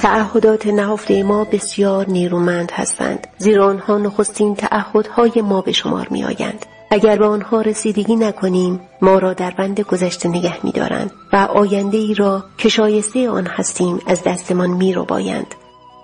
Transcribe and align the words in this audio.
تعهدات 0.00 0.66
نهفته 0.66 1.22
ما 1.22 1.44
بسیار 1.44 2.08
نیرومند 2.08 2.72
هستند 2.72 3.26
زیرا 3.38 3.66
آنها 3.66 3.98
نخستین 3.98 4.54
تعهدهای 4.54 5.42
ما 5.42 5.60
به 5.60 5.72
شمار 5.72 6.08
می 6.10 6.24
آیند. 6.24 6.66
اگر 6.90 7.16
به 7.16 7.26
آنها 7.26 7.60
رسیدگی 7.60 8.16
نکنیم 8.16 8.80
ما 9.02 9.18
را 9.18 9.32
در 9.32 9.50
بند 9.50 9.80
گذشته 9.80 10.28
نگه 10.28 10.64
می 10.64 10.72
دارند 10.72 11.10
و 11.32 11.36
آینده 11.36 11.98
ای 11.98 12.14
را 12.14 12.44
که 12.58 12.68
شایسته 12.68 13.30
آن 13.30 13.46
هستیم 13.46 14.00
از 14.06 14.22
دستمان 14.22 14.70
می 14.70 14.92
رو 14.92 15.04
بایند. 15.04 15.54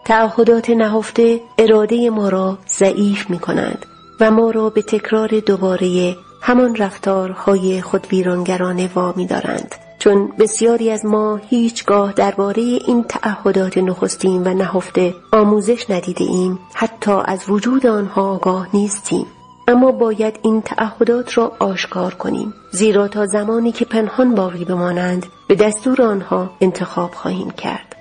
تعهدات 0.05 0.71
نهفته 0.71 1.41
اراده 1.59 2.11
ما 2.11 2.29
را 2.29 2.59
ضعیف 2.69 3.31
می 3.31 3.39
کنند 3.39 3.87
و 4.21 4.31
ما 4.31 4.51
را 4.51 4.71
به 4.71 4.83
تکرار 4.83 5.29
دوباره 5.29 6.17
همان 6.43 6.77
رفتارهای 6.77 7.83
خود 7.83 8.07
ویرانگرانه 8.11 8.91
وامی 8.95 9.27
دارند 9.27 9.75
چون 10.07 10.33
بسیاری 10.39 10.91
از 10.91 11.05
ما 11.05 11.37
هیچگاه 11.37 12.13
درباره 12.13 12.63
این 12.63 13.05
تعهدات 13.05 13.79
نخستین 13.79 14.43
و 14.47 14.55
نهفته 14.55 15.15
آموزش 15.33 15.91
ندیده 15.91 16.25
ایم 16.25 16.59
حتی 16.75 17.13
از 17.25 17.45
وجود 17.49 17.87
آنها 17.87 18.31
آگاه 18.31 18.69
نیستیم 18.75 19.27
اما 19.69 19.93
باید 19.93 20.39
این 20.43 20.63
تعهدات 20.63 21.39
را 21.39 21.53
آشکار 21.59 22.15
کنیم 22.15 22.55
زیرا 22.73 23.09
تا 23.09 23.27
زمانی 23.27 23.73
که 23.73 23.85
پنهان 23.85 24.35
باقی 24.35 24.65
بمانند 24.65 25.27
به 25.49 25.55
دستور 25.55 26.03
آنها 26.03 26.51
انتخاب 26.61 27.11
خواهیم 27.15 27.51
کرد 27.51 27.97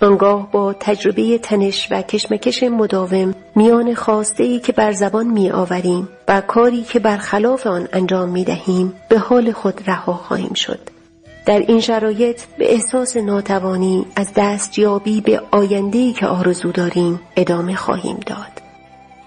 آنگاه 0.00 0.50
با 0.52 0.72
تجربه 0.80 1.38
تنش 1.38 1.88
و 1.90 2.02
کشمکش 2.02 2.62
مداوم 2.62 3.34
میان 3.56 3.94
خواسته 3.94 4.44
ای 4.44 4.60
که 4.60 4.72
بر 4.72 4.92
زبان 4.92 5.26
می 5.26 5.50
آوریم 5.50 6.08
و 6.28 6.40
کاری 6.40 6.82
که 6.82 6.98
برخلاف 6.98 7.66
آن 7.66 7.88
انجام 7.92 8.28
می 8.28 8.44
دهیم 8.44 8.92
به 9.08 9.18
حال 9.18 9.52
خود 9.52 9.80
رها 9.86 10.14
خواهیم 10.14 10.54
شد. 10.54 10.97
در 11.48 11.58
این 11.58 11.80
شرایط 11.80 12.42
به 12.58 12.72
احساس 12.72 13.16
ناتوانی 13.16 14.06
از 14.16 14.32
دستیابی 14.36 15.20
به 15.20 15.42
ای 15.92 16.12
که 16.12 16.26
آرزو 16.26 16.72
داریم 16.72 17.20
ادامه 17.36 17.76
خواهیم 17.76 18.16
داد. 18.26 18.62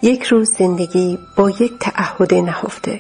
یک 0.02 0.24
روز 0.24 0.52
زندگی 0.52 1.18
با 1.38 1.50
یک 1.50 1.72
تعهد 1.80 2.34
نهفته 2.34 3.00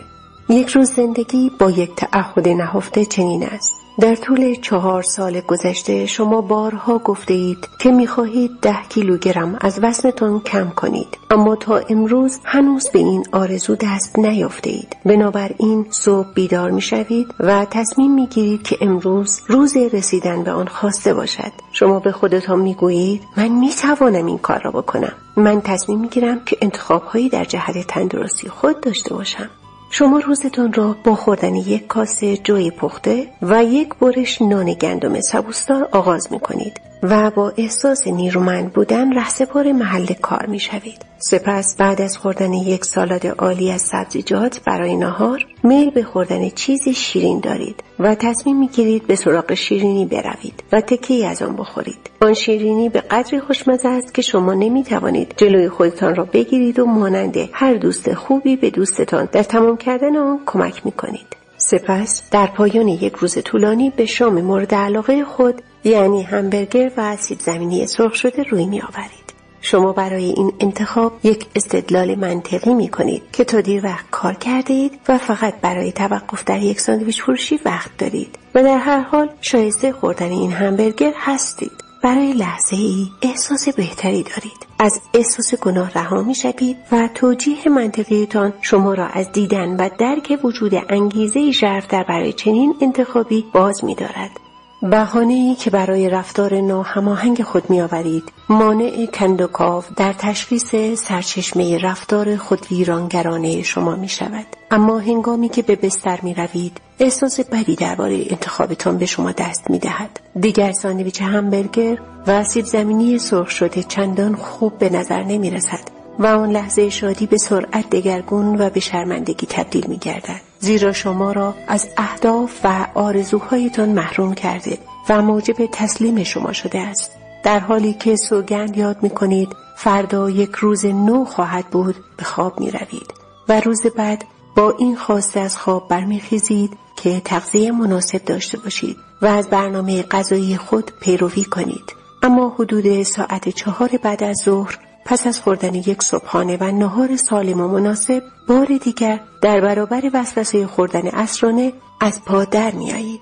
یک 0.49 0.67
روز 0.67 0.91
زندگی 0.91 1.51
با 1.59 1.69
یک 1.69 1.95
تعهد 1.95 2.47
نهفته 2.47 3.05
چنین 3.05 3.43
است. 3.43 3.73
در 3.99 4.15
طول 4.15 4.55
چهار 4.55 5.01
سال 5.01 5.41
گذشته 5.41 6.05
شما 6.05 6.41
بارها 6.41 6.97
گفته 6.97 7.33
اید 7.33 7.67
که 7.79 7.91
می‌خواهید 7.91 8.51
ده 8.61 8.77
کیلوگرم 8.89 9.57
از 9.61 9.79
وزنتان 9.83 10.39
کم 10.39 10.69
کنید. 10.69 11.17
اما 11.31 11.55
تا 11.55 11.77
امروز 11.77 12.39
هنوز 12.43 12.89
به 12.89 12.99
این 12.99 13.25
آرزو 13.31 13.75
دست 13.75 14.19
نیافته 14.19 14.69
اید 14.69 14.97
بنابراین 15.05 15.85
صبح 15.89 16.33
بیدار 16.33 16.71
می‌شوید 16.71 17.33
و 17.39 17.65
تصمیم 17.65 18.13
می‌گیرید 18.13 18.63
که 18.63 18.77
امروز 18.81 19.41
روز 19.47 19.77
رسیدن 19.77 20.43
به 20.43 20.51
آن 20.51 20.67
خواسته 20.67 21.13
باشد. 21.13 21.51
شما 21.71 21.99
به 21.99 22.11
خودتان 22.11 22.59
می‌گویید 22.59 23.23
من 23.37 23.47
می‌توانم 23.47 24.25
این 24.25 24.37
کار 24.37 24.61
را 24.61 24.71
بکنم. 24.71 25.13
من 25.35 25.61
تصمیم 25.61 25.99
می‌گیرم 25.99 26.39
که 26.45 26.57
انتخابهایی 26.61 27.29
در 27.29 27.43
جهت 27.43 27.87
تندرستی 27.87 28.49
خود 28.49 28.81
داشته 28.81 29.13
باشم. 29.13 29.49
شما 29.93 30.19
روزتون 30.19 30.73
را 30.73 30.95
با 31.03 31.15
خوردن 31.15 31.55
یک 31.55 31.87
کاسه 31.87 32.37
جوی 32.37 32.71
پخته 32.71 33.27
و 33.41 33.63
یک 33.63 33.95
برش 33.95 34.41
نان 34.41 34.73
گندم 34.73 35.21
سبوستار 35.21 35.89
آغاز 35.91 36.31
می 36.31 36.39
کنید 36.39 36.81
و 37.03 37.31
با 37.31 37.53
احساس 37.57 38.07
نیرومند 38.07 38.73
بودن 38.73 39.13
رهسپار 39.13 39.71
محل 39.71 40.05
کار 40.05 40.45
می 40.45 40.59
شوید. 40.59 41.05
سپس 41.17 41.75
بعد 41.75 42.01
از 42.01 42.17
خوردن 42.17 42.53
یک 42.53 42.85
سالاد 42.85 43.27
عالی 43.27 43.71
از 43.71 43.81
سبزیجات 43.81 44.61
برای 44.65 44.95
نهار 44.95 45.45
میل 45.63 45.89
به 45.89 46.03
خوردن 46.03 46.49
چیزی 46.49 46.93
شیرین 46.93 47.39
دارید 47.39 47.83
و 47.99 48.15
تصمیم 48.15 48.59
می 48.59 48.67
گیرید 48.67 49.07
به 49.07 49.15
سراغ 49.15 49.53
شیرینی 49.53 50.05
بروید 50.05 50.63
و 50.71 50.81
تکی 50.81 51.25
از 51.25 51.41
آن 51.41 51.55
بخورید. 51.55 52.09
آن 52.21 52.33
شیرینی 52.33 52.89
به 52.89 53.01
قدری 53.01 53.39
خوشمزه 53.39 53.89
است 53.89 54.13
که 54.13 54.21
شما 54.21 54.53
نمی 54.53 54.83
توانید 54.83 55.33
جلوی 55.37 55.69
خودتان 55.69 56.15
را 56.15 56.25
بگیرید 56.25 56.79
و 56.79 56.85
مانند 56.85 57.37
هر 57.51 57.73
دوست 57.73 58.13
خوبی 58.13 58.55
به 58.55 58.69
دوستتان 58.69 59.29
در 59.31 59.43
تمام 59.43 59.77
کردن 59.77 60.15
آن 60.15 60.39
کمک 60.45 60.85
می 60.85 60.91
کنید. 60.91 61.40
سپس 61.71 62.23
در 62.31 62.47
پایان 62.47 62.87
یک 62.87 63.13
روز 63.13 63.37
طولانی 63.43 63.89
به 63.89 64.05
شام 64.05 64.41
مورد 64.41 64.75
علاقه 64.75 65.25
خود 65.25 65.61
یعنی 65.83 66.23
همبرگر 66.23 66.91
و 66.97 67.17
سیب 67.17 67.39
زمینی 67.39 67.87
سرخ 67.87 68.15
شده 68.15 68.43
روی 68.43 68.65
می 68.65 68.81
آورید. 68.81 69.31
شما 69.61 69.93
برای 69.93 70.25
این 70.25 70.53
انتخاب 70.59 71.19
یک 71.23 71.45
استدلال 71.55 72.15
منطقی 72.15 72.73
می 72.73 72.87
کنید 72.87 73.23
که 73.33 73.43
تا 73.43 73.61
دیر 73.61 73.85
وقت 73.85 74.05
کار 74.11 74.33
کرده 74.33 74.73
اید 74.73 74.99
و 75.07 75.17
فقط 75.17 75.53
برای 75.61 75.91
توقف 75.91 76.43
در 76.43 76.61
یک 76.61 76.79
ساندویچ 76.79 77.21
فروشی 77.21 77.59
وقت 77.65 77.97
دارید 77.97 78.37
و 78.55 78.63
در 78.63 78.77
هر 78.77 78.99
حال 78.99 79.29
شایسته 79.41 79.91
خوردن 79.91 80.29
این 80.29 80.51
همبرگر 80.51 81.13
هستید. 81.17 81.80
برای 82.01 82.33
لحظه 82.33 82.75
ای 82.75 83.07
احساس 83.21 83.69
بهتری 83.69 84.23
دارید. 84.23 84.67
از 84.79 85.01
احساس 85.13 85.55
گناه 85.55 85.91
رها 85.93 86.21
می 86.21 86.35
شوید 86.35 86.77
و 86.91 87.09
توجیه 87.15 87.69
منطقیتان 87.69 88.53
شما 88.61 88.93
را 88.93 89.07
از 89.07 89.31
دیدن 89.31 89.75
و 89.75 89.89
درک 89.97 90.39
وجود 90.43 90.71
انگیزه 90.89 91.51
در 91.89 92.03
برای 92.03 92.33
چنین 92.33 92.75
انتخابی 92.81 93.45
باز 93.53 93.83
می 93.83 93.95
دارد. 93.95 94.50
بحانه 94.89 95.33
ای 95.33 95.55
که 95.55 95.69
برای 95.69 96.09
رفتار 96.09 96.61
ناهماهنگ 96.61 97.43
خود 97.43 97.69
میآورید 97.69 98.23
مانع 98.49 99.05
کندوکاو 99.05 99.83
در 99.97 100.13
تشخیص 100.13 100.75
سرچشمه 101.01 101.77
رفتار 101.77 102.37
خود 102.37 102.65
ویرانگرانه 102.71 103.61
شما 103.61 103.95
می 103.95 104.09
شود. 104.09 104.45
اما 104.71 104.99
هنگامی 104.99 105.49
که 105.49 105.61
به 105.61 105.75
بستر 105.75 106.19
می 106.23 106.33
روید 106.33 106.81
احساس 106.99 107.39
بدی 107.39 107.75
درباره 107.75 108.25
انتخابتان 108.29 108.97
به 108.97 109.05
شما 109.05 109.31
دست 109.31 109.69
می 109.69 109.79
دهد. 109.79 110.19
دیگر 110.39 110.71
ساندویچ 110.71 111.21
همبرگر 111.21 111.97
و 112.27 112.43
سیب 112.43 112.65
زمینی 112.65 113.19
سرخ 113.19 113.49
شده 113.49 113.83
چندان 113.83 114.35
خوب 114.35 114.77
به 114.77 114.89
نظر 114.89 115.23
نمی 115.23 115.49
رسد 115.49 115.87
و 116.19 116.27
آن 116.27 116.49
لحظه 116.49 116.89
شادی 116.89 117.27
به 117.27 117.37
سرعت 117.37 117.89
دگرگون 117.89 118.61
و 118.61 118.69
به 118.69 118.79
شرمندگی 118.79 119.47
تبدیل 119.47 119.85
می 119.87 119.97
گردد. 119.97 120.50
زیرا 120.61 120.93
شما 120.93 121.31
را 121.31 121.55
از 121.67 121.87
اهداف 121.97 122.59
و 122.63 122.87
آرزوهایتان 122.95 123.89
محروم 123.89 124.33
کرده 124.33 124.77
و 125.09 125.21
موجب 125.21 125.65
تسلیم 125.71 126.23
شما 126.23 126.53
شده 126.53 126.79
است. 126.79 127.11
در 127.43 127.59
حالی 127.59 127.93
که 127.93 128.15
سوگند 128.15 128.77
یاد 128.77 129.03
می 129.03 129.09
کنید 129.09 129.49
فردا 129.77 130.29
یک 130.29 130.51
روز 130.55 130.85
نو 130.85 131.25
خواهد 131.25 131.65
بود 131.65 131.95
به 132.17 132.23
خواب 132.23 132.59
می 132.59 132.71
روید 132.71 133.13
و 133.49 133.59
روز 133.59 133.85
بعد 133.85 134.25
با 134.55 134.75
این 134.79 134.95
خواسته 134.95 135.39
از 135.39 135.57
خواب 135.57 135.87
برمیخیزید 135.87 136.77
که 136.95 137.21
تغذیه 137.25 137.71
مناسب 137.71 138.25
داشته 138.25 138.57
باشید 138.57 138.97
و 139.21 139.25
از 139.25 139.49
برنامه 139.49 140.03
غذایی 140.03 140.57
خود 140.57 140.91
پیروی 141.01 141.43
کنید 141.43 141.95
اما 142.23 142.55
حدود 142.59 143.03
ساعت 143.03 143.49
چهار 143.49 143.89
بعد 144.03 144.23
از 144.23 144.37
ظهر 144.45 144.79
پس 145.11 145.27
از 145.27 145.41
خوردن 145.41 145.75
یک 145.75 146.03
صبحانه 146.03 146.57
و 146.57 146.63
نهار 146.63 147.15
سالم 147.15 147.61
و 147.61 147.67
مناسب 147.67 148.23
بار 148.47 148.65
دیگر 148.83 149.19
در 149.41 149.61
برابر 149.61 150.09
وسوسه 150.13 150.67
خوردن 150.67 151.07
اسرانه 151.07 151.73
از 152.01 152.21
پا 152.25 152.43
در 152.45 152.71
میآیید 152.71 153.21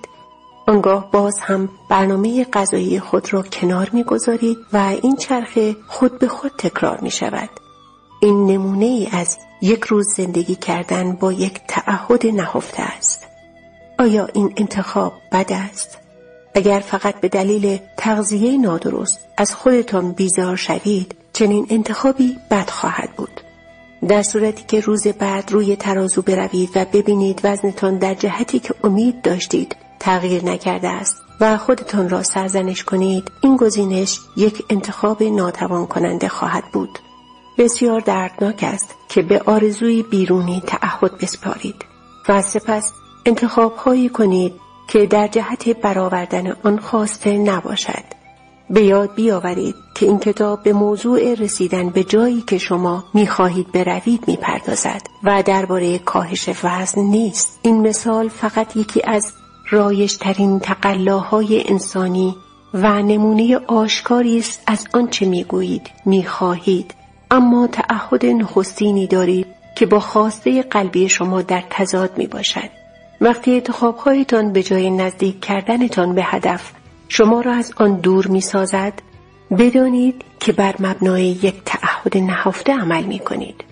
آنگاه 0.67 1.11
باز 1.11 1.39
هم 1.39 1.69
برنامه 1.89 2.43
غذایی 2.43 2.99
خود 2.99 3.33
را 3.33 3.41
کنار 3.41 3.89
می‌گذارید 3.93 4.57
و 4.73 4.77
این 4.77 5.15
چرخه 5.15 5.75
خود 5.87 6.19
به 6.19 6.27
خود 6.27 6.51
تکرار 6.57 6.99
می 7.01 7.11
شود. 7.11 7.49
این 8.21 8.45
نمونه 8.45 8.85
ای 8.85 9.07
از 9.11 9.37
یک 9.61 9.83
روز 9.83 10.07
زندگی 10.17 10.55
کردن 10.55 11.11
با 11.11 11.31
یک 11.31 11.61
تعهد 11.67 12.27
نهفته 12.27 12.83
است. 12.83 13.27
آیا 13.99 14.27
این 14.33 14.53
انتخاب 14.57 15.13
بد 15.31 15.51
است؟ 15.51 15.97
اگر 16.55 16.79
فقط 16.79 17.15
به 17.15 17.29
دلیل 17.29 17.79
تغذیه 17.97 18.57
نادرست 18.57 19.19
از 19.37 19.55
خودتان 19.55 20.11
بیزار 20.11 20.55
شوید 20.55 21.15
چنین 21.39 21.67
انتخابی 21.69 22.37
بد 22.51 22.69
خواهد 22.69 23.09
بود. 23.17 23.41
در 24.07 24.21
صورتی 24.21 24.63
که 24.67 24.79
روز 24.79 25.07
بعد 25.07 25.51
روی 25.51 25.75
ترازو 25.75 26.21
بروید 26.21 26.69
و 26.75 26.85
ببینید 26.93 27.41
وزنتان 27.43 27.97
در 27.97 28.13
جهتی 28.13 28.59
که 28.59 28.73
امید 28.83 29.21
داشتید 29.21 29.75
تغییر 29.99 30.45
نکرده 30.45 30.87
است 30.87 31.15
و 31.41 31.57
خودتان 31.57 32.09
را 32.09 32.23
سرزنش 32.23 32.83
کنید 32.83 33.31
این 33.41 33.57
گزینش 33.57 34.19
یک 34.37 34.63
انتخاب 34.69 35.23
ناتوان 35.23 35.87
کننده 35.87 36.27
خواهد 36.27 36.63
بود. 36.73 36.99
بسیار 37.57 37.99
دردناک 37.99 38.63
است 38.67 38.95
که 39.09 39.21
به 39.21 39.41
آرزوی 39.45 40.03
بیرونی 40.03 40.63
تعهد 40.67 41.17
بسپارید 41.17 41.85
و 42.29 42.41
سپس 42.41 42.93
انتخاب 43.25 43.75
هایی 43.75 44.09
کنید 44.09 44.53
که 44.87 45.05
در 45.05 45.27
جهت 45.27 45.69
برآوردن 45.69 46.55
آن 46.63 46.79
خواسته 46.79 47.37
نباشد. 47.37 48.03
به 48.69 48.81
یاد 48.81 49.15
بیاورید 49.15 49.88
که 49.99 50.05
این 50.05 50.19
کتاب 50.19 50.63
به 50.63 50.73
موضوع 50.73 51.33
رسیدن 51.33 51.89
به 51.89 52.03
جایی 52.03 52.41
که 52.41 52.57
شما 52.57 53.03
می‌خواهید 53.13 53.71
بروید 53.71 54.23
می‌پردازد 54.27 55.01
و 55.23 55.43
درباره 55.43 55.99
کاهش 55.99 56.49
وزن 56.63 57.01
نیست 57.01 57.59
این 57.61 57.87
مثال 57.87 58.27
فقط 58.27 58.77
یکی 58.77 59.01
از 59.03 59.33
رایشترین 59.69 60.59
تقلاهای 60.59 61.69
انسانی 61.69 62.35
و 62.73 63.01
نمونه 63.01 63.57
آشکاری 63.57 64.37
است 64.37 64.61
از 64.67 64.87
آنچه 64.93 65.25
می‌گویید 65.25 65.89
می‌خواهید 66.05 66.93
اما 67.31 67.67
تعهد 67.67 68.25
نخستینی 68.25 69.07
دارید 69.07 69.47
که 69.75 69.85
با 69.85 69.99
خواسته 69.99 70.61
قلبی 70.61 71.09
شما 71.09 71.41
در 71.41 71.63
تضاد 71.69 72.17
می 72.17 72.27
باشد. 72.27 72.69
وقتی 73.21 73.53
انتخابهایتان 73.53 74.53
به 74.53 74.63
جای 74.63 74.89
نزدیک 74.89 75.41
کردنتان 75.41 76.15
به 76.15 76.23
هدف 76.23 76.71
شما 77.09 77.41
را 77.41 77.53
از 77.53 77.73
آن 77.77 77.95
دور 77.95 78.27
می 78.27 78.41
سازد 78.41 78.93
بدانید 79.57 80.21
که 80.39 80.51
بر 80.51 80.75
مبنای 80.79 81.25
یک 81.25 81.55
تعهد 81.65 82.17
نهفته 82.17 82.73
عمل 82.73 83.03
می 83.03 83.19
کنید. 83.19 83.63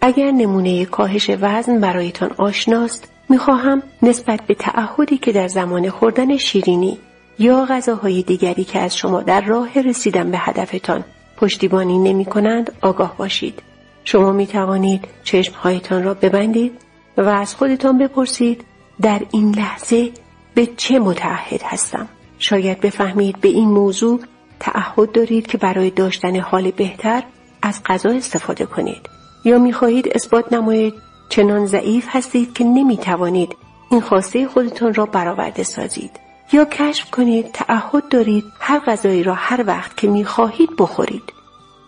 اگر 0.00 0.30
نمونه 0.30 0.84
کاهش 0.84 1.30
وزن 1.40 1.80
برایتان 1.80 2.30
آشناست 2.36 3.08
می‌خواهم 3.28 3.82
نسبت 4.02 4.40
به 4.40 4.54
تعهدی 4.54 5.18
که 5.18 5.32
در 5.32 5.48
زمان 5.48 5.90
خوردن 5.90 6.36
شیرینی 6.36 6.98
یا 7.38 7.64
غذاهای 7.64 8.22
دیگری 8.22 8.64
که 8.64 8.78
از 8.78 8.96
شما 8.96 9.20
در 9.20 9.40
راه 9.40 9.80
رسیدن 9.80 10.30
به 10.30 10.38
هدفتان 10.38 11.04
پشتیبانی 11.36 11.98
نمی 11.98 12.24
کنند 12.24 12.72
آگاه 12.80 13.16
باشید. 13.16 13.62
شما 14.04 14.32
می 14.32 14.46
توانید 14.46 15.08
چشمهایتان 15.24 16.02
را 16.04 16.14
ببندید 16.14 16.72
و 17.16 17.28
از 17.28 17.54
خودتان 17.54 17.98
بپرسید 17.98 18.64
در 19.02 19.20
این 19.30 19.54
لحظه 19.54 20.10
به 20.54 20.66
چه 20.76 20.98
متعهد 20.98 21.62
هستم؟ 21.62 22.08
شاید 22.38 22.80
بفهمید 22.80 23.40
به 23.40 23.48
این 23.48 23.68
موضوع 23.68 24.20
تعهد 24.60 25.12
دارید 25.12 25.46
که 25.46 25.58
برای 25.58 25.90
داشتن 25.90 26.36
حال 26.36 26.70
بهتر 26.70 27.22
از 27.62 27.80
غذا 27.86 28.10
استفاده 28.10 28.66
کنید. 28.66 29.08
یا 29.44 29.58
می‌خواهید 29.58 30.08
اثبات 30.14 30.52
نمایید 30.52 30.94
چنان 31.28 31.66
ضعیف 31.66 32.06
هستید 32.08 32.52
که 32.52 32.64
نمی 32.64 32.96
توانید 32.96 33.56
این 33.90 34.00
خواسته 34.00 34.48
خودتان 34.48 34.94
را 34.94 35.06
برآورده 35.06 35.62
سازید. 35.62 36.10
یا 36.52 36.64
کشف 36.64 37.10
کنید 37.10 37.52
تعهد 37.52 38.08
دارید 38.08 38.44
هر 38.60 38.78
غذایی 38.78 39.22
را 39.22 39.34
هر 39.34 39.64
وقت 39.66 39.96
که 39.96 40.08
می 40.08 40.24
خواهید 40.24 40.70
بخورید. 40.78 41.32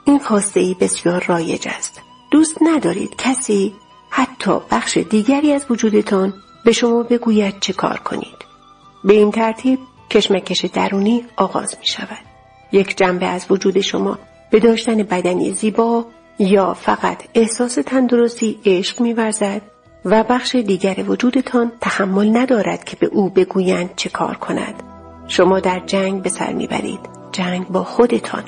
این 0.05 0.19
خواسته 0.19 0.61
ای 0.61 0.77
بسیار 0.81 1.25
رایج 1.29 1.69
است. 1.69 2.01
دوست 2.31 2.59
ندارید 2.63 3.17
کسی 3.19 3.75
حتی 4.11 4.59
بخش 4.71 4.97
دیگری 4.97 5.53
از 5.53 5.67
وجودتان 5.71 6.35
به 6.65 6.73
شما 6.73 7.03
بگوید 7.03 7.61
چه 7.61 7.73
کار 7.73 7.99
کنید. 7.99 8.37
به 9.05 9.15
این 9.15 9.31
ترتیب 9.31 9.79
کشمکش 10.11 10.65
درونی 10.65 11.25
آغاز 11.37 11.77
می 11.81 11.87
شود 11.87 12.26
یک 12.73 12.97
جنبه 12.97 13.27
از 13.27 13.47
وجود 13.51 13.81
شما 13.81 14.19
به 14.51 14.61
داشتن 14.61 15.03
بدنی 15.03 15.53
زیبا 15.53 16.05
یا 16.39 16.75
فقط 16.75 17.23
احساس 17.35 17.75
تندرستی 17.75 18.59
عشق 18.67 19.01
میورزد 19.01 19.63
و 20.05 20.25
بخش 20.29 20.55
دیگر 20.55 21.05
وجودتان 21.09 21.73
تحمل 21.81 22.37
ندارد 22.37 22.85
که 22.85 22.97
به 22.97 23.07
او 23.07 23.31
بگویند 23.31 23.91
چه 23.97 24.09
کار 24.09 24.35
کند. 24.35 24.83
شما 25.29 25.61
در 25.61 25.83
جنگ 25.87 26.23
به 26.23 26.29
سر 26.29 26.53
می‌برید. 26.53 27.01
جنگ 27.33 27.69
با 27.69 27.85
خودتان. 27.85 28.45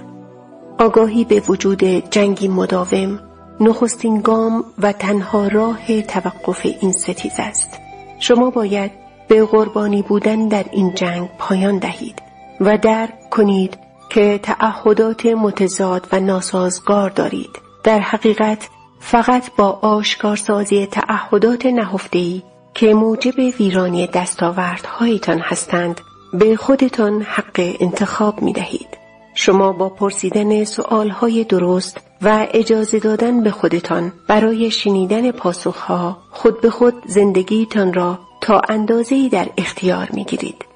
آگاهی 0.78 1.24
به 1.24 1.40
وجود 1.48 1.84
جنگی 1.84 2.48
مداوم 2.48 3.20
نخستین 3.60 4.20
گام 4.20 4.64
و 4.78 4.92
تنها 4.92 5.48
راه 5.48 6.02
توقف 6.02 6.66
این 6.80 6.92
ستیز 6.92 7.34
است. 7.38 7.78
شما 8.18 8.50
باید 8.50 8.90
به 9.28 9.44
قربانی 9.44 10.02
بودن 10.02 10.48
در 10.48 10.64
این 10.72 10.94
جنگ 10.94 11.28
پایان 11.38 11.78
دهید 11.78 12.22
و 12.60 12.78
درک 12.78 13.30
کنید 13.30 13.78
که 14.10 14.40
تعهدات 14.42 15.26
متضاد 15.26 16.08
و 16.12 16.20
ناسازگار 16.20 17.10
دارید 17.10 17.58
در 17.84 17.98
حقیقت 17.98 18.68
فقط 19.00 19.50
با 19.56 19.70
آشکارسازی 19.82 20.86
تعهدات 20.86 21.66
نهفتهای 21.66 22.42
که 22.74 22.94
موجب 22.94 23.38
ویرانی 23.38 24.06
دستاوردهایتان 24.06 25.38
هستند 25.38 26.00
به 26.32 26.56
خودتان 26.56 27.22
حق 27.22 27.74
انتخاب 27.80 28.42
می 28.42 28.52
دهید. 28.52 28.88
شما 29.34 29.72
با 29.72 29.88
پرسیدن 29.88 30.64
سؤالهای 30.64 31.44
درست 31.44 32.00
و 32.22 32.46
اجازه 32.52 32.98
دادن 32.98 33.42
به 33.42 33.50
خودتان 33.50 34.12
برای 34.28 34.70
شنیدن 34.70 35.30
پاسخها 35.30 36.18
خود 36.30 36.60
به 36.60 36.70
خود 36.70 36.94
زندگیتان 37.06 37.92
را 37.92 38.18
تا 38.40 38.60
اندازه‌ای 38.68 39.28
در 39.28 39.48
اختیار 39.56 40.08
می 40.12 40.24
گیرید. 40.24 40.67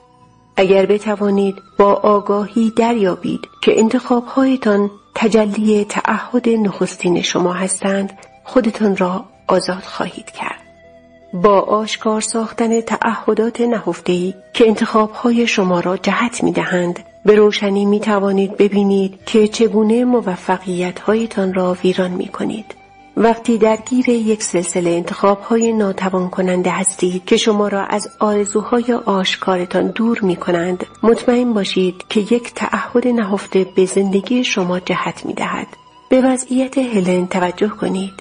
اگر 0.57 0.87
بتوانید 0.87 1.63
با 1.79 1.93
آگاهی 1.93 2.73
دریابید 2.77 3.41
که 3.63 3.79
انتخابهایتان 3.79 4.91
تجلی 5.15 5.85
تعهد 5.85 6.49
نخستین 6.49 7.23
شما 7.23 7.53
هستند 7.53 8.19
خودتان 8.45 8.97
را 8.97 9.25
آزاد 9.49 9.83
خواهید 9.83 10.31
کرد. 10.31 10.63
با 11.35 11.61
آشکار 11.61 12.21
ساختن 12.21 12.81
تعهدات 12.81 13.61
نهفته‌ای 13.61 14.35
که 14.53 14.67
انتخابهای 14.67 15.47
شما 15.47 15.81
را 15.81 15.97
جهت 15.97 16.45
می 16.45 16.53
دهند 16.53 16.99
به 17.25 17.35
روشنی 17.35 17.85
می 17.85 18.01
توانید 18.01 18.57
ببینید 18.57 19.25
که 19.27 19.49
چگونه 19.49 20.05
موفقیت 20.05 21.01
هایتان 21.01 21.55
را 21.55 21.77
ویران 21.85 22.11
می 22.11 22.29
کنید. 22.29 22.82
وقتی 23.17 23.59
درگیر 23.59 24.09
یک 24.09 24.43
سلسله 24.43 24.91
انتخاب 24.91 25.41
های 25.41 25.73
ناتوان 25.73 26.31
کننده 26.31 26.71
هستید 26.71 27.25
که 27.25 27.37
شما 27.37 27.69
را 27.69 27.85
از 27.85 28.09
آرزوهای 28.19 28.93
آشکارتان 28.93 29.87
دور 29.87 30.21
می 30.23 30.37
کنند 30.37 30.87
مطمئن 31.03 31.53
باشید 31.53 32.05
که 32.09 32.21
یک 32.21 32.55
تعهد 32.55 33.09
نهفته 33.09 33.67
به 33.77 33.85
زندگی 33.85 34.45
شما 34.45 34.81
جهت 34.81 35.27
می 35.27 35.35
دهد. 35.35 35.67
به 36.09 36.21
وضعیت 36.21 36.79
هلن 36.79 37.27
توجه 37.27 37.69
کنید. 37.69 38.13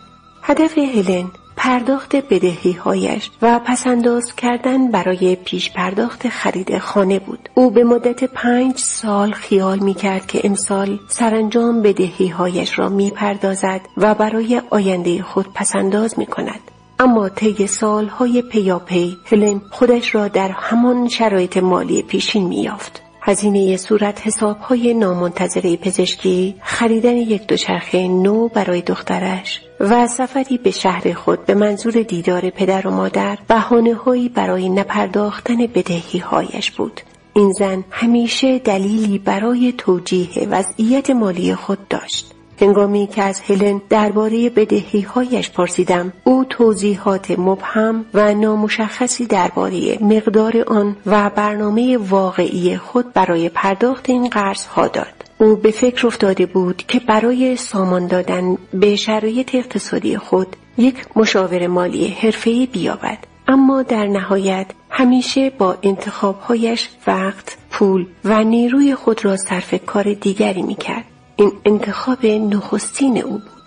هدف 0.42 0.78
هلن 0.78 1.32
پرداخت 1.64 2.16
بدهی 2.16 2.72
هایش 2.72 3.32
و 3.42 3.60
پسنداز 3.60 4.36
کردن 4.36 4.92
برای 4.92 5.36
پیش 5.36 5.72
پرداخت 5.72 6.30
خرید 6.30 6.78
خانه 6.78 7.20
بود. 7.20 7.50
او 7.56 7.72
به 7.72 7.84
مدت 7.84 8.24
پنج 8.24 8.78
سال 8.78 9.32
خیال 9.32 9.80
می 9.80 9.94
کرد 9.94 10.26
که 10.28 10.42
امسال 10.44 11.00
سرانجام 11.08 11.82
بدهی 11.82 12.28
هایش 12.28 12.80
را 12.80 12.90
می 12.90 13.12
پردازد 13.12 13.82
و 13.98 14.16
برای 14.16 14.62
آینده 14.70 15.24
خود 15.24 15.54
پسنداز 15.54 16.20
می 16.20 16.26
کند. 16.26 16.72
اما 17.00 17.30
طی 17.30 17.68
سالهای 17.68 18.42
پیاپی 18.42 19.18
هلن 19.26 19.62
خودش 19.72 20.16
را 20.16 20.28
در 20.28 20.52
همان 20.52 21.08
شرایط 21.08 21.58
مالی 21.58 22.02
پیشین 22.02 22.48
می 22.48 22.62
یافت. 22.62 23.11
هزینه 23.24 23.78
صورت 23.78 24.44
های 24.44 24.94
نامنتظره 24.94 25.78
پزشکی، 25.78 26.56
خریدن 26.62 27.18
یک 27.18 27.48
دوچرخه 27.48 28.08
نو 28.08 28.48
برای 28.48 28.82
دخترش 28.82 29.62
و 29.80 30.08
سفری 30.08 30.58
به 30.58 30.72
شهر 30.72 31.14
خود 31.14 31.46
به 31.46 31.54
منظور 31.54 31.94
دیدار 31.94 32.50
پدر 32.50 32.88
و 32.88 32.92
مادر 32.92 33.38
بحانه 33.48 33.94
هایی 33.94 34.30
برای 34.30 34.70
نپرداختن 34.70 35.58
بدهی 35.58 36.20
هایش 36.20 36.72
بود. 36.72 37.02
این 37.34 37.52
زن 37.52 37.84
همیشه 37.92 38.60
دلیلی 38.60 39.18
برای 39.18 39.74
توجیه 39.78 40.48
وضعیت 40.50 41.10
مالی 41.10 41.56
خود 41.56 41.88
داشت. 41.88 42.34
هنگامی 42.62 43.08
که 43.08 43.24
از 43.24 43.40
هلن 43.40 43.82
درباره 43.90 44.50
بدهی 44.50 45.02
هایش 45.02 45.52
پرسیدم 45.52 46.14
او 46.24 46.46
توضیحات 46.50 47.32
مبهم 47.40 48.06
و 48.14 48.34
نامشخصی 48.34 49.26
درباره 49.26 49.98
مقدار 50.02 50.64
آن 50.68 50.96
و 51.06 51.30
برنامه 51.30 51.98
واقعی 51.98 52.78
خود 52.78 53.14
برای 53.14 53.50
پرداخت 53.50 54.10
این 54.10 54.30
قرض 54.30 54.66
ها 54.66 54.88
داد 54.88 55.26
او 55.38 55.56
به 55.56 55.72
فکر 55.72 56.08
افتاده 56.08 56.46
بود 56.46 56.84
که 56.88 57.00
برای 57.00 57.56
سامان 57.56 58.08
دادن 58.08 58.58
به 58.74 58.96
شرایط 58.96 59.56
اقتصادی 59.56 60.18
خود 60.18 60.56
یک 60.78 61.06
مشاور 61.16 61.68
مالی 61.68 62.08
حرفه‌ای 62.08 62.66
بیابد 62.66 63.18
اما 63.48 63.84
در 63.84 64.08
نهایت 64.08 64.68
همیشه 64.90 65.50
با 65.50 65.78
انتخابهایش 65.84 66.90
وقت، 67.08 67.58
پول 67.72 68.06
و 68.26 68.44
نیروی 68.44 68.96
خود 68.96 69.26
را 69.26 69.38
صرف 69.38 69.74
کار 69.86 70.14
دیگری 70.14 70.62
می‌کرد. 70.62 71.11
این 71.36 71.52
انتخاب 71.66 72.26
نخستین 72.26 73.24
او 73.24 73.32
بود. 73.32 73.62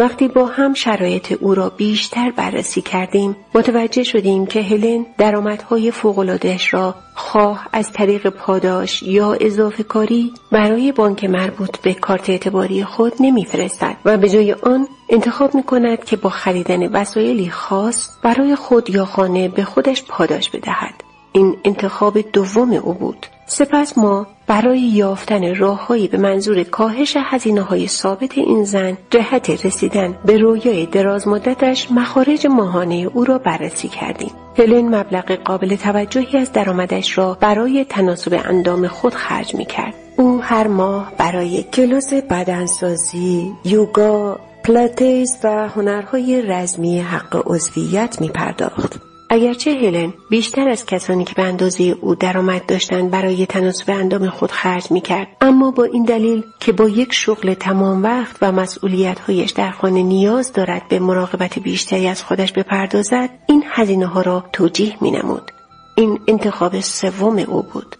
وقتی 0.00 0.28
با 0.28 0.46
هم 0.46 0.74
شرایط 0.74 1.32
او 1.40 1.54
را 1.54 1.70
بیشتر 1.70 2.30
بررسی 2.30 2.82
کردیم 2.82 3.36
متوجه 3.54 4.02
شدیم 4.02 4.46
که 4.46 4.62
هلن 4.62 5.06
درآمدهای 5.18 5.90
فوقالعادهاش 5.90 6.74
را 6.74 6.94
خواه 7.14 7.68
از 7.72 7.92
طریق 7.92 8.28
پاداش 8.28 9.02
یا 9.02 9.32
اضافه 9.32 9.82
کاری 9.82 10.32
برای 10.52 10.92
بانک 10.92 11.24
مربوط 11.24 11.78
به 11.78 11.94
کارت 11.94 12.30
اعتباری 12.30 12.84
خود 12.84 13.12
نمیفرستد 13.20 13.96
و 14.04 14.16
به 14.16 14.28
جای 14.28 14.52
آن 14.52 14.88
انتخاب 15.08 15.54
می 15.54 15.62
کند 15.62 16.04
که 16.04 16.16
با 16.16 16.30
خریدن 16.30 16.86
وسایلی 16.92 17.50
خاص 17.50 18.08
برای 18.22 18.56
خود 18.56 18.90
یا 18.90 19.04
خانه 19.04 19.48
به 19.48 19.64
خودش 19.64 20.04
پاداش 20.04 20.50
بدهد. 20.50 20.94
این 21.32 21.56
انتخاب 21.64 22.20
دوم 22.20 22.72
او 22.72 22.94
بود. 22.94 23.26
سپس 23.50 23.98
ما 23.98 24.26
برای 24.46 24.80
یافتن 24.80 25.54
راههایی 25.54 26.08
به 26.08 26.18
منظور 26.18 26.62
کاهش 26.62 27.16
هزینه 27.16 27.60
های 27.60 27.88
ثابت 27.88 28.38
این 28.38 28.64
زن 28.64 28.98
جهت 29.10 29.66
رسیدن 29.66 30.18
به 30.24 30.36
رویای 30.38 30.86
دراز 30.86 31.28
مدتش 31.28 31.90
مخارج 31.90 32.46
ماهانه 32.46 33.10
او 33.14 33.24
را 33.24 33.38
بررسی 33.38 33.88
کردیم. 33.88 34.30
هلن 34.58 34.94
مبلغ 34.94 35.32
قابل 35.32 35.76
توجهی 35.76 36.38
از 36.38 36.52
درآمدش 36.52 37.18
را 37.18 37.38
برای 37.40 37.84
تناسب 37.88 38.40
اندام 38.44 38.86
خود 38.86 39.14
خرج 39.14 39.54
می 39.54 39.64
کرد. 39.64 39.94
او 40.16 40.42
هر 40.42 40.66
ماه 40.66 41.12
برای 41.18 41.62
کلاس 41.62 42.14
بدنسازی، 42.14 43.52
یوگا، 43.64 44.38
پلاتیز 44.64 45.38
و 45.44 45.68
هنرهای 45.68 46.42
رزمی 46.42 47.00
حق 47.00 47.42
عضویت 47.46 48.20
می 48.20 48.28
پرداخت. 48.28 49.09
اگرچه 49.32 49.70
هلن 49.70 50.12
بیشتر 50.30 50.68
از 50.68 50.86
کسانی 50.86 51.24
که 51.24 51.34
به 51.34 51.42
اندازه 51.42 51.96
او 52.00 52.14
درآمد 52.14 52.66
داشتند 52.66 53.10
برای 53.10 53.46
تناسب 53.46 53.90
اندام 53.90 54.28
خود 54.28 54.50
خرج 54.50 54.90
می 54.90 55.00
کرد 55.00 55.28
اما 55.40 55.70
با 55.70 55.84
این 55.84 56.04
دلیل 56.04 56.42
که 56.60 56.72
با 56.72 56.88
یک 56.88 57.12
شغل 57.12 57.54
تمام 57.54 58.02
وقت 58.02 58.36
و 58.42 58.52
مسئولیتهایش 58.52 59.50
در 59.50 59.70
خانه 59.70 60.02
نیاز 60.02 60.52
دارد 60.52 60.88
به 60.88 60.98
مراقبت 60.98 61.58
بیشتری 61.58 62.08
از 62.08 62.22
خودش 62.22 62.52
بپردازد 62.52 63.30
این 63.46 63.64
هزینه 63.66 64.06
ها 64.06 64.22
را 64.22 64.44
توجیه 64.52 64.96
می 65.00 65.10
نمود. 65.10 65.52
این 65.94 66.20
انتخاب 66.28 66.80
سوم 66.80 67.38
او 67.38 67.62
بود 67.62 67.96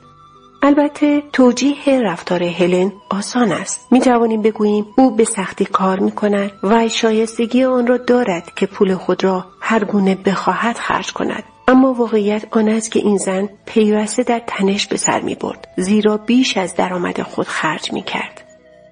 البته 0.62 1.22
توجیه 1.32 2.02
رفتار 2.02 2.42
هلن 2.42 2.92
آسان 3.10 3.52
است 3.52 3.86
می 3.90 4.00
توانیم 4.00 4.42
بگوییم 4.42 4.86
او 4.96 5.16
به 5.16 5.24
سختی 5.24 5.64
کار 5.64 5.98
می 5.98 6.12
کند 6.12 6.50
و 6.62 6.88
شایستگی 6.88 7.64
آن 7.64 7.86
را 7.86 7.96
دارد 7.96 8.54
که 8.56 8.66
پول 8.66 8.94
خود 8.94 9.24
را 9.24 9.44
هر 9.60 9.84
گونه 9.84 10.14
بخواهد 10.14 10.76
خرج 10.76 11.12
کند 11.12 11.42
اما 11.68 11.92
واقعیت 11.92 12.44
آن 12.50 12.68
است 12.68 12.90
که 12.90 13.00
این 13.00 13.16
زن 13.16 13.48
پیوسته 13.66 14.22
در 14.22 14.42
تنش 14.46 14.86
به 14.86 14.96
سر 14.96 15.20
می 15.20 15.34
برد 15.34 15.68
زیرا 15.76 16.16
بیش 16.16 16.56
از 16.56 16.74
درآمد 16.74 17.22
خود 17.22 17.46
خرج 17.46 17.92
می 17.92 18.02
کرد. 18.02 18.40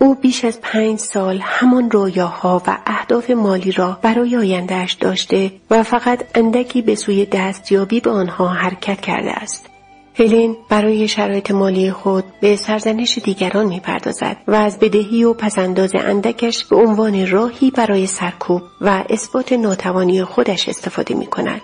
او 0.01 0.15
بیش 0.15 0.45
از 0.45 0.61
پنج 0.61 0.99
سال 0.99 1.39
همان 1.43 1.91
رویاها 1.91 2.63
و 2.67 2.79
اهداف 2.87 3.31
مالی 3.31 3.73
را 3.73 3.99
برای 4.03 4.37
آیندهش 4.37 4.93
داشته 4.93 5.53
و 5.71 5.83
فقط 5.83 6.25
اندکی 6.35 6.83
به 6.83 6.95
سوی 6.95 7.27
دستیابی 7.27 8.01
به 8.01 8.11
آنها 8.11 8.49
حرکت 8.49 9.01
کرده 9.01 9.33
است. 9.33 9.71
هلن 10.19 10.57
برای 10.69 11.09
شرایط 11.09 11.51
مالی 11.51 11.91
خود 11.91 12.25
به 12.41 12.57
سرزنش 12.57 13.19
دیگران 13.19 13.67
می 13.67 13.81
پردازد 13.81 14.37
و 14.47 14.55
از 14.55 14.79
بدهی 14.79 15.25
و 15.25 15.35
پسنداز 15.35 15.95
اندکش 15.95 16.65
به 16.65 16.77
عنوان 16.77 17.27
راهی 17.31 17.71
برای 17.71 18.07
سرکوب 18.07 18.63
و 18.81 19.05
اثبات 19.11 19.53
ناتوانی 19.53 20.25
خودش 20.25 20.69
استفاده 20.69 21.15
می 21.15 21.27
کند. 21.27 21.61